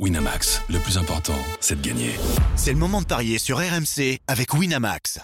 [0.00, 2.10] Winamax, le plus important, c'est de gagner.
[2.56, 5.20] C'est le moment de parier sur RMC avec Winamax.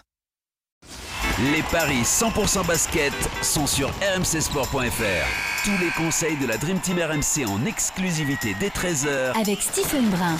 [1.52, 3.12] Les paris 100% basket
[3.42, 5.64] sont sur rmcsport.fr.
[5.64, 10.36] Tous les conseils de la Dream Team RMC en exclusivité dès 13h avec Stephen Brun.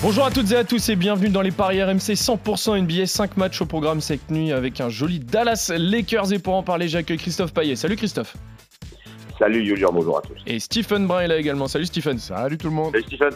[0.00, 3.06] Bonjour à toutes et à tous et bienvenue dans les paris RMC 100% NBA.
[3.06, 6.32] 5 matchs au programme cette nuit avec un joli Dallas Lakers.
[6.32, 7.76] Et pour en parler, j'accueille Christophe Payet.
[7.76, 8.34] Salut Christophe.
[9.38, 10.34] Salut Julien, bonjour à tous.
[10.46, 11.68] Et Stephen Brun est là également.
[11.68, 12.18] Salut Stephen.
[12.18, 12.92] Salut tout le monde.
[12.92, 13.32] Salut Stephen.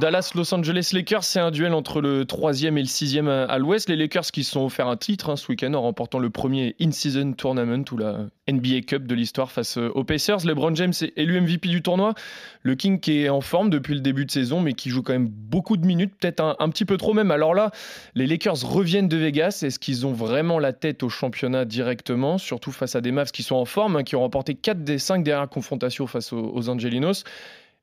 [0.00, 3.88] Dallas-Los Angeles Lakers, c'est un duel entre le 3e et le 6e à l'ouest.
[3.88, 6.74] Les Lakers qui se sont offert un titre hein, ce week-end en remportant le premier
[6.80, 10.44] In-Season Tournament ou la NBA Cup de l'histoire face aux Pacers.
[10.44, 12.14] LeBron James est élu MVP du tournoi.
[12.62, 15.12] Le King qui est en forme depuis le début de saison mais qui joue quand
[15.12, 17.30] même beaucoup de minutes, peut-être un, petit peu trop même.
[17.30, 17.70] Alors là,
[18.14, 19.62] les Lakers reviennent de Vegas.
[19.62, 23.42] Est-ce qu'ils ont vraiment la tête au championnat directement, surtout face à des Mavs qui
[23.42, 26.68] sont en forme, hein, qui ont remporté 4 des 5 dernières confrontations face aux, aux
[26.68, 27.24] Angelinos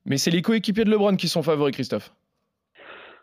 [0.06, 2.14] mais c'est les coéquipiers de LeBron qui sont favoris, Christophe.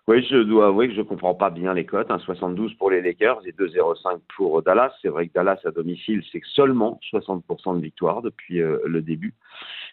[0.09, 2.09] Oui, je dois avouer que je ne comprends pas bien les cotes.
[2.09, 4.92] 72 pour les Lakers et 2,05 pour Dallas.
[5.03, 9.34] C'est vrai que Dallas à domicile, c'est seulement 60% de victoire depuis euh, le début.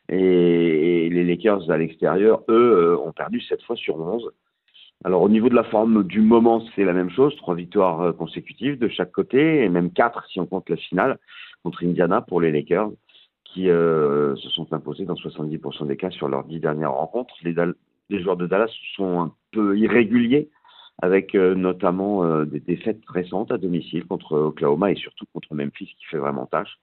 [0.10, 4.32] Et, les Lakers à l'extérieur, eux, euh, ont perdu 7 fois sur 11.
[5.04, 7.36] Alors au niveau de la forme du moment, c'est la même chose.
[7.36, 11.20] Trois victoires euh, consécutives de chaque côté, et même quatre si on compte la finale
[11.64, 12.90] contre Indiana pour les Lakers
[13.66, 17.34] euh, se sont imposés dans 70% des cas sur leurs dix dernières rencontres.
[17.44, 17.54] Les,
[18.22, 20.50] joueurs de Dallas sont un peu irréguliers,
[21.02, 25.96] avec euh, notamment euh, des défaites récentes à domicile contre Oklahoma et surtout contre Memphis,
[26.00, 26.80] qui fait vraiment tâche.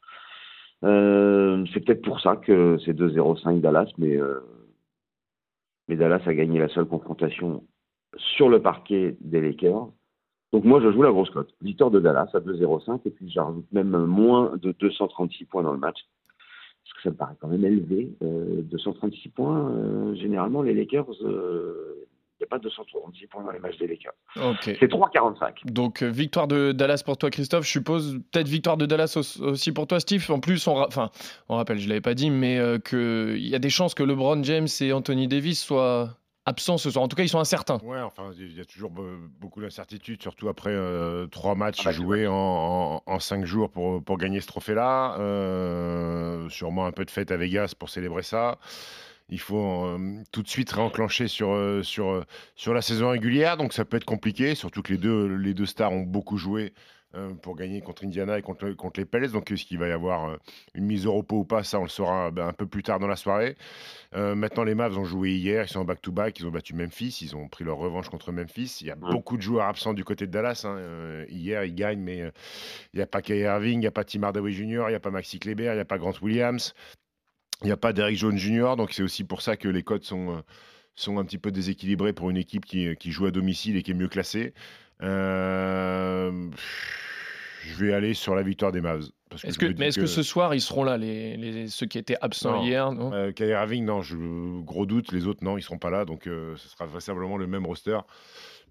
[0.83, 4.19] c'est peut-être pour ça que c'est 2-0-5 Dallas, mais,
[5.89, 7.65] Dallas a gagné la seule confrontation
[8.17, 9.89] sur le parquet des Lakers.
[10.53, 11.53] Donc moi, je joue la grosse cote.
[11.63, 15.79] Victoire de Dallas à 2-0-5 et puis j'ajoute même moins de 236 points dans le
[15.79, 15.99] match
[17.05, 18.11] ça me paraît quand même élevé.
[18.23, 22.07] Euh, 236 points, euh, généralement, les Lakers, il euh,
[22.41, 24.15] n'y a pas 236 points dans les matchs des Lakers.
[24.37, 24.77] Okay.
[24.81, 25.71] C'est 3,45.
[25.71, 27.67] Donc, euh, victoire de Dallas pour toi, Christophe.
[27.67, 30.25] Je suppose peut-être victoire de Dallas aussi pour toi, Steve.
[30.31, 31.11] En plus, on, enfin,
[31.49, 32.59] on rappelle, je ne l'avais pas dit, mais
[32.89, 37.05] qu'il y a des chances que LeBron James et Anthony Davis soient absents ce soir.
[37.05, 37.79] En tout cas, ils sont incertains.
[37.83, 41.93] Ouais, enfin, il y a toujours beaucoup d'incertitudes, surtout après euh, trois matchs ah bah,
[41.93, 45.17] joués en, cinq jours pour, pour gagner ce trophée-là.
[45.19, 48.59] Euh, sûrement un peu de fête à Vegas pour célébrer ça.
[49.29, 52.25] Il faut euh, tout de suite réenclencher sur, sur,
[52.55, 55.67] sur la saison régulière, donc ça peut être compliqué, surtout que les deux, les deux
[55.67, 56.73] stars ont beaucoup joué
[57.43, 59.31] pour gagner contre Indiana et contre, contre les Pels.
[59.31, 60.37] Donc, est-ce qu'il va y avoir
[60.75, 61.63] une mise au repos ou pas?
[61.63, 63.57] Ça, on le saura ben, un peu plus tard dans la soirée.
[64.17, 65.65] Euh, maintenant, les Mavs ont joué hier.
[65.65, 66.41] Ils sont en back-to-back.
[66.41, 67.21] Ils ont battu Memphis.
[67.23, 68.79] Ils ont pris leur revanche contre Memphis.
[68.81, 70.65] Il y a beaucoup de joueurs absents du côté de Dallas.
[70.65, 71.25] Hein.
[71.29, 72.33] hier, ils gagnent, mais
[72.93, 74.95] il n'y a pas Kyrie Irving, il n'y a pas Tim Hardaway Jr., il n'y
[74.95, 76.75] a pas Maxi Kleber, il n'y a pas Grant Williams,
[77.63, 78.75] il n'y a pas Derrick Jones Jr.
[78.77, 80.43] Donc, c'est aussi pour ça que les codes sont
[80.97, 83.91] sont un petit peu déséquilibrés pour une équipe qui, qui, joue à domicile et qui
[83.91, 84.55] est mieux classée.
[85.03, 86.51] Euh,
[87.63, 89.09] je vais aller sur la victoire des Mavs.
[89.43, 90.07] Est-ce que, mais est-ce que...
[90.07, 93.13] ce soir, ils seront là, les, ceux qui étaient absents hier non?
[93.13, 94.17] Euh, Kyrie Irving, non, je,
[94.63, 95.13] gros doute.
[95.13, 96.05] Les autres, non, ils seront pas là.
[96.05, 97.99] Donc, euh, ce sera vraisemblablement le même roster.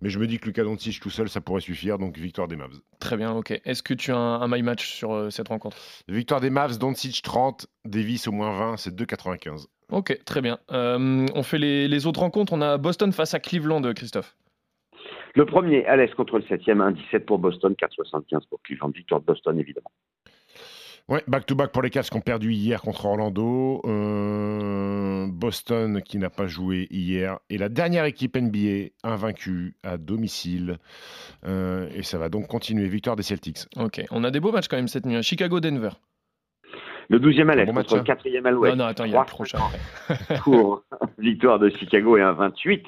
[0.02, 1.97] Mais je me dis que Lucas Doncic tout seul, ça pourrait suffire.
[1.97, 2.79] Donc, victoire des Mavs.
[3.00, 3.59] Très bien, ok.
[3.63, 5.78] Est-ce que tu as un, my match sur euh, cette rencontre?
[6.07, 9.68] Victoire des Mavs, Doncic 30, Davis au moins 20, c'est 2,95.
[9.91, 10.59] Ok, très bien.
[10.72, 12.53] Euh, on fait les, les autres rencontres.
[12.53, 14.35] On a Boston face à Cleveland, Christophe.
[15.35, 18.90] Le premier à l'Est contre le 7e, 1,17 pour Boston, 4,75 pour Cleveland.
[18.90, 19.91] Victoire de Boston, évidemment.
[21.09, 23.81] Ouais, back-to-back pour les Cavs qui ont perdu hier contre Orlando.
[23.86, 27.40] Euh, Boston qui n'a pas joué hier.
[27.50, 30.78] Et la dernière équipe NBA invaincue à domicile.
[31.46, 32.88] Euh, et ça va donc continuer.
[32.88, 33.66] Victoire des Celtics.
[33.75, 35.22] Ok, on a des beaux matchs quand même cette nuit.
[35.22, 35.90] Chicago-Denver.
[37.09, 38.75] Le 12e à l'Est contre le 4e à l'Ouest.
[38.78, 39.59] Non, non, attends, il y a le prochain.
[40.41, 40.84] pour
[41.18, 42.88] victoire de Chicago et un 28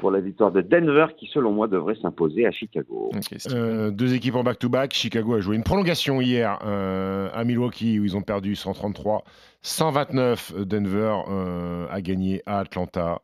[0.00, 3.10] pour la victoire de Denver qui, selon moi, devrait s'imposer à Chicago.
[3.52, 4.94] Euh, deux équipes en back-to-back.
[4.94, 9.22] Chicago a joué une prolongation hier euh, à Milwaukee où ils ont perdu 133.
[9.60, 13.20] 129, Denver euh, a gagné à Atlanta.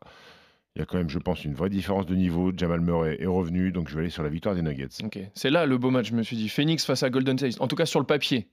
[0.76, 2.52] Il y a quand même, je pense, une vraie différence de niveau.
[2.54, 4.88] Jamal Murray est revenu, donc je vais aller sur la victoire des Nuggets.
[5.32, 6.50] C'est là le beau match, je me suis dit.
[6.50, 7.56] Phoenix face à Golden State.
[7.60, 8.48] En tout cas, sur le papier.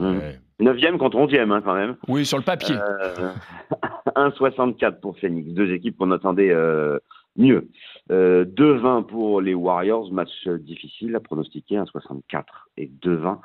[0.00, 1.96] 9e contre 11e, hein, quand même.
[2.08, 2.74] Oui, sur le papier.
[4.16, 5.52] 1,64 pour Phoenix.
[5.52, 6.52] Deux équipes qu'on attendait
[7.38, 7.68] mieux.
[8.10, 12.44] Euh, 2-20 pour les Warriors, match difficile à pronostiquer, 1-64
[12.76, 13.38] et 2-20.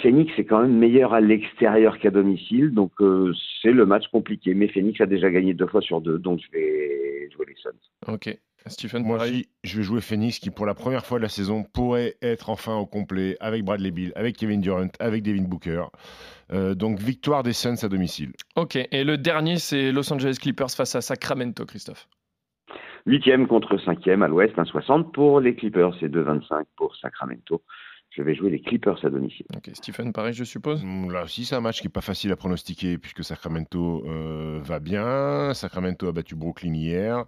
[0.00, 4.54] Phoenix est quand même meilleur à l'extérieur qu'à domicile, donc euh, c'est le match compliqué.
[4.54, 8.12] Mais Phoenix a déjà gagné deux fois sur deux, donc je vais jouer les Suns.
[8.12, 8.38] Ok.
[8.66, 9.18] Stephen Moi,
[9.64, 12.76] je vais jouer Phoenix qui, pour la première fois de la saison, pourrait être enfin
[12.76, 15.84] au complet avec Bradley Bill, avec Kevin Durant, avec Devin Booker.
[16.52, 18.32] Euh, donc, victoire des Suns à domicile.
[18.56, 22.08] Ok, et le dernier, c'est Los Angeles Clippers face à Sacramento, Christophe.
[23.06, 27.62] Huitième contre cinquième à l'ouest, 1,60 pour les Clippers et 2,25 pour Sacramento.
[28.14, 29.46] Je vais jouer les Clippers à domicile.
[29.56, 30.84] Ok, Stephen, pareil, je suppose.
[30.84, 34.60] Mm, Là aussi, c'est un match qui n'est pas facile à pronostiquer puisque Sacramento euh,
[34.62, 35.54] va bien.
[35.54, 37.24] Sacramento a battu Brooklyn hier.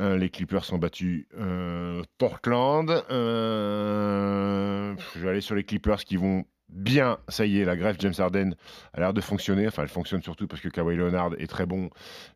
[0.00, 2.90] Euh, les Clippers ont battu euh, Portland.
[3.10, 7.18] Euh, je vais aller sur les Clippers qui vont bien.
[7.28, 8.54] Ça y est, la greffe James Harden
[8.92, 9.66] a l'air de fonctionner.
[9.66, 11.90] Enfin, elle fonctionne surtout parce que Kawhi Leonard est très bon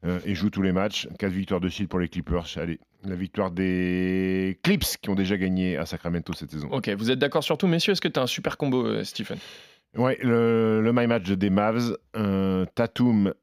[0.05, 1.09] euh, et joue tous les matchs.
[1.19, 2.47] 4 victoires de suite pour les Clippers.
[2.57, 6.69] Allez, la victoire des Clips qui ont déjà gagné à Sacramento cette saison.
[6.71, 7.93] Ok, vous êtes d'accord sur tout, messieurs?
[7.93, 9.39] Est-ce que tu as un super combo, euh, Stephen?
[9.97, 13.35] Ouais, le, le my match des Mavs, euh, Tatum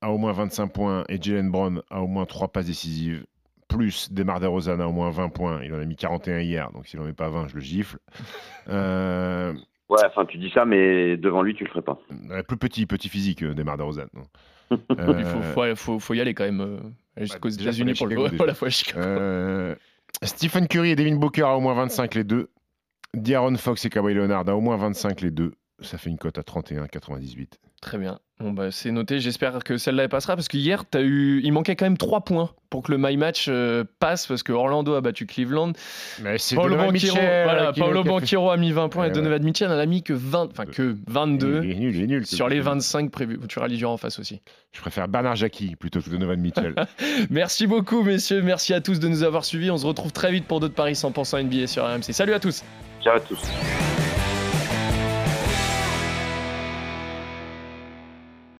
[0.00, 3.26] a au moins 25 points et Jalen Brown a au moins 3 passes décisives,
[3.68, 5.60] plus Demar DeRozan a au moins 20 points.
[5.62, 7.98] Il en a mis 41 hier, donc s'il n'en met pas 20, je le gifle.
[8.70, 9.52] Euh,
[9.88, 11.98] Ouais, enfin, tu dis ça, mais devant lui, tu le ferais pas.
[12.30, 14.04] euh, plus petit, petit physique, euh, Demar DeRozan.
[14.14, 14.22] non.
[14.90, 16.78] Il Euh, faut, faut, faut- faut y aller quand même euh,
[17.16, 19.00] jusqu'aux Bah, déjà, États-Unis pour aller le Chicago, pour la fois à Chicago.
[19.00, 19.74] euh,
[20.22, 22.50] Stephen Curry et Devin Booker a au moins 25 les deux.
[23.14, 25.52] D'Aaron Fox et Kawhi Leonard a au moins 25 les deux.
[25.80, 27.54] Ça fait une cote à 31,98.
[27.80, 28.18] Très bien.
[28.40, 29.18] Bon, bah, c'est noté.
[29.18, 31.40] J'espère que celle-là elle passera parce qu'hier, as eu...
[31.42, 34.52] il manquait quand même 3 points pour que le My Match euh, passe parce que
[34.52, 35.72] Orlando a battu Cleveland.
[36.22, 39.78] Mais c'est Paolo Banquero, voilà, Paolo Banquero a mis 20 points et Donovan Mitchell n'en
[39.78, 42.26] a mis que 20, enfin que 22 Il est nul, il est nul.
[42.26, 43.38] sur les 25 prévus.
[43.48, 44.40] Tu rallies en face aussi.
[44.72, 46.74] Je préfère Bernard Jackie plutôt que Donovan Mitchell.
[47.30, 48.42] Merci beaucoup, messieurs.
[48.42, 49.70] Merci à tous de nous avoir suivis.
[49.70, 52.12] On se retrouve très vite pour d'autres paris 100% NBA sur RMC.
[52.12, 52.62] Salut à tous.
[53.02, 53.40] Ciao à tous.